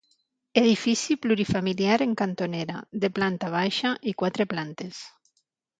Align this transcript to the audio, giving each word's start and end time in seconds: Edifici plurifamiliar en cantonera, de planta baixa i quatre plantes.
Edifici 0.61 1.17
plurifamiliar 1.25 1.99
en 2.07 2.17
cantonera, 2.23 2.81
de 3.05 3.13
planta 3.19 3.55
baixa 3.61 3.95
i 4.13 4.17
quatre 4.25 4.53
plantes. 4.57 5.07